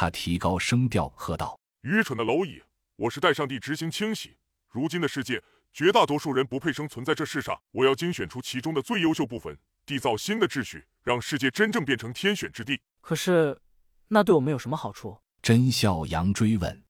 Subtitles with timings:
[0.00, 2.62] 他提高声调喝道：“愚蠢的蝼蚁！
[2.96, 4.34] 我是代上帝执行清洗。
[4.70, 7.60] 如今的世界，绝大多数人不配生存在这世上。
[7.70, 12.80] 我要精选出其中的最优秀部分，缔造新的秩序，让世界真正变成天选之地。
[13.02, 13.60] 可是，
[14.08, 16.82] 那对我们有什么好处？”甄笑阳追问。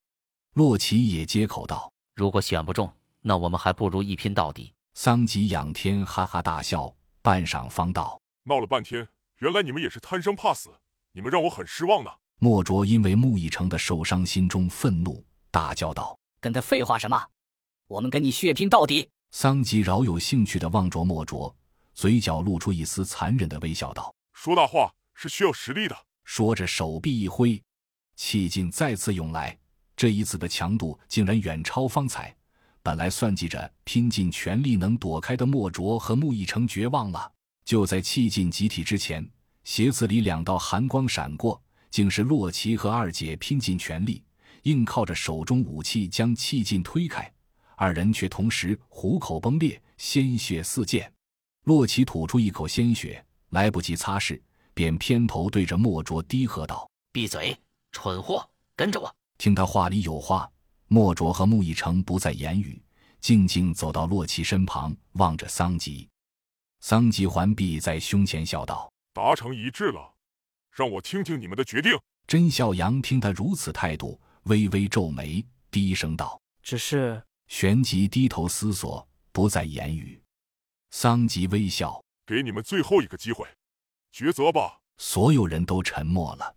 [0.52, 9.08] 洛奇也接口道：“如果选不中，那我们还不如一拼到底。”桑吉仰天哈哈大笑，半晌方道：“闹了半天，
[9.38, 10.70] 原来你们也是贪生怕死，
[11.10, 17.22] 你们让我很失望呢。”莫卓因为穆一成的受伤，心中愤怒，大叫道：“跟他废话什么？
[17.86, 21.54] 我们跟你血拼到底！”桑吉饶有兴趣地望着莫卓，
[21.92, 27.62] 嘴角露出一丝残忍的微笑，道：“说大话是需要实力的。”说着，手臂一挥，
[28.16, 29.54] 气劲再次涌来。
[29.94, 32.34] 这一次的强度竟然远超方才。
[32.82, 37.30] 本来算计着拼尽全力能躲开的莫卓和穆一成绝望了。
[37.66, 39.30] 就在气劲集体之前，
[39.64, 41.62] 鞋子里两道寒光闪过。
[41.90, 44.22] 竟是洛奇和二姐拼尽全力，
[44.62, 47.30] 硬靠着手中武器将气劲推开，
[47.76, 51.12] 二人却同时虎口崩裂，鲜血四溅。
[51.64, 54.40] 洛奇吐出一口鲜血，来不及擦拭，
[54.72, 57.56] 便偏头对着莫卓低喝道：“闭嘴，
[57.92, 60.50] 蠢货，跟着我！”听他话里有话，
[60.88, 62.80] 莫卓和穆一成不再言语，
[63.20, 66.08] 静静走到洛奇身旁，望着桑吉。
[66.80, 70.14] 桑吉环臂在胸前，笑道：“达成一致了。”
[70.70, 71.92] 让我听听你们的决定。
[72.26, 80.22] 甄笑阳听他如此态度，微微皱眉，低声道：“只是。”旋即低头思索，不再言语。
[80.90, 83.46] 桑吉微笑：“给你们最后一个机会，
[84.12, 86.54] 抉择吧。”所有人都沉默了。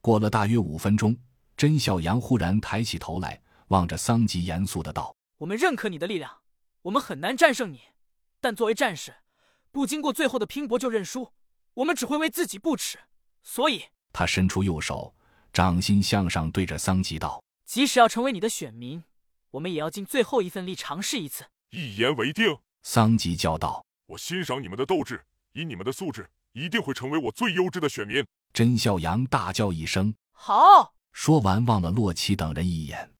[0.00, 1.16] 过了大约五分钟，
[1.56, 6.40] 甄笑阳忽然抬起头来，望着桑吉，严肃的道：“我们认可你的力量，
[6.82, 7.80] 我们很难战胜你，
[8.40, 9.14] 但作为战士，
[9.70, 11.32] 不经过最后的拼搏就认输，
[11.74, 12.98] 我们只会为自己不耻。”
[13.44, 15.14] 所以，他伸出右手，
[15.52, 19.04] 掌心向上，对着桑吉道：“即使要成为你的选民，
[19.52, 22.56] 我们也要尽最后一份力尝试一次。”一言为定。
[22.82, 33.12] 桑吉叫道：“我欣赏你们的斗志，以你们的素质，一定会成为我最优质的选民。”甄笑阳大叫一声：“好！”说完，望了洛奇等人一眼。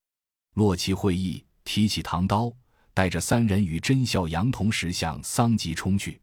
[0.54, 2.52] 洛奇会意，提起唐刀，
[2.92, 6.20] 带着三人与甄笑阳同时向桑吉冲去，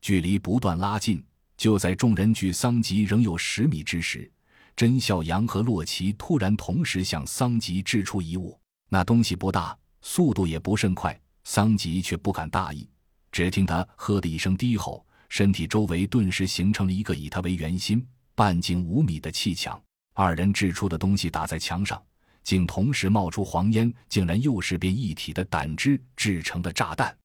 [0.00, 1.24] 距离不断拉近。
[1.64, 4.30] 就在众人距桑吉仍有十米之时，
[4.76, 8.60] 甄笑阳和洛奇突然同时向桑吉掷出一物。
[8.90, 12.86] 那东西不大，速度也不甚快，桑吉却不敢大意。
[13.32, 19.82] 只听他“呵”的一声低吼，身体周围顿时形成了一个以他为圆心、半径五米的气墙。
[20.12, 21.98] 二人掷出的东西打在墙上，
[22.42, 27.16] 竟同时冒出黄烟，竟然又是变一体的胆汁制成的炸弹。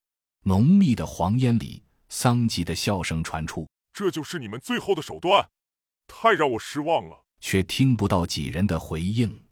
[0.44, 3.68] 浓密的黄烟里，桑吉的笑声传出。
[4.00, 5.50] 这就是你们最后的手段，
[6.08, 7.26] 太让我失望了。
[7.42, 9.44] 却听不到几人的回应。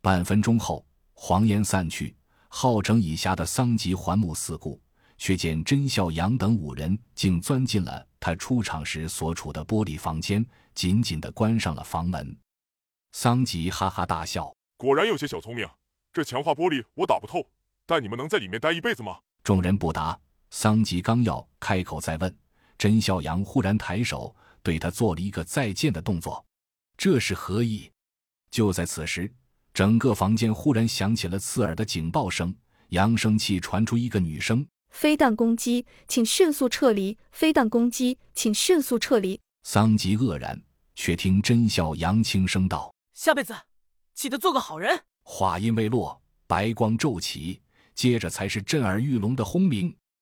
[0.00, 2.16] 半分钟后，黄烟散去，
[2.48, 4.82] 好整以暇的桑吉环目四顾，
[5.16, 10.44] 却见甄笑阳等五人竟钻进了他出场时所处的玻璃房间，
[10.74, 12.36] 紧紧的关上了房门。
[13.12, 15.64] 桑吉哈哈大笑：“果然有些小聪明。
[16.12, 17.48] 这强化玻璃我打不透，
[17.86, 20.18] 但你们能在里面待一辈子吗？”众人不答。
[20.50, 22.36] 桑吉刚要开口再问。
[22.86, 24.32] 甄笑阳忽然抬手
[24.62, 26.46] 对他做了一个再见的动作，
[26.96, 27.90] 这是何意？
[28.48, 29.28] 就在此时，
[29.74, 32.54] 整个房间忽然响起了刺耳的警报声，
[32.90, 34.64] 扬声器传出一个女声
[34.94, 37.18] ：“飞弹攻击，请迅速撤离！
[37.32, 40.62] 飞弹攻击，请迅速撤离！”桑吉愕然，
[40.94, 43.52] 却听甄笑阳轻声道：“下辈子
[44.14, 47.60] 记得做个好人。”话音未落，白光骤起，
[47.96, 49.92] 接着才是震耳欲聋的轰鸣。